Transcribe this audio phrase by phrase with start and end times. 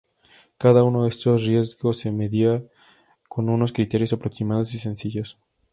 [0.57, 2.63] Cada uno de estos riesgos se medía
[3.29, 5.37] con unos criterios aproximados y sencillos.